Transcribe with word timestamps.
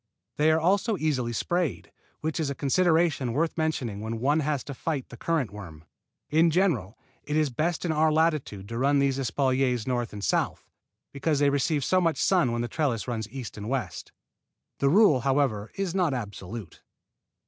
They 0.37 0.49
are 0.49 0.59
also 0.59 0.97
easily 0.97 1.31
sprayed, 1.31 1.91
which 2.21 2.39
is 2.39 2.49
a 2.49 2.55
consideration 2.55 3.33
worth 3.33 3.55
mentioning 3.55 4.01
when 4.01 4.19
one 4.19 4.39
has 4.39 4.63
to 4.63 4.73
fight 4.73 5.09
the 5.09 5.15
currant 5.15 5.51
worm. 5.51 5.83
In 6.31 6.49
general, 6.49 6.97
it 7.21 7.35
is 7.37 7.51
best 7.51 7.85
in 7.85 7.91
our 7.91 8.11
latitude 8.11 8.67
to 8.69 8.79
run 8.79 8.97
these 8.97 9.19
espaliers 9.19 9.85
north 9.85 10.11
and 10.11 10.23
south, 10.23 10.71
because 11.11 11.37
they 11.37 11.51
receive 11.51 11.85
too 11.85 12.01
much 12.01 12.17
sun 12.17 12.51
when 12.51 12.61
the 12.63 12.67
trellis 12.67 13.07
runs 13.07 13.29
east 13.29 13.57
and 13.57 13.69
west. 13.69 14.11
This 14.79 14.89
rule, 14.89 15.19
however, 15.19 15.69
is 15.75 15.93
not 15.93 16.15
absolute. 16.15 16.81